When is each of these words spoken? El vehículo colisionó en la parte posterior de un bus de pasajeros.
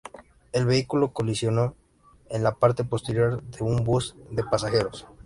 El 0.51 0.65
vehículo 0.65 1.13
colisionó 1.13 1.75
en 2.31 2.41
la 2.41 2.55
parte 2.55 2.83
posterior 2.83 3.43
de 3.43 3.63
un 3.63 3.83
bus 3.83 4.15
de 4.31 4.43
pasajeros. 4.43 5.05